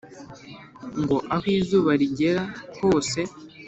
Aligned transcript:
ngo 0.99 1.17
aho 1.35 1.47
izuba 1.57 1.91
rigera 1.99 2.43
hose 2.79 3.19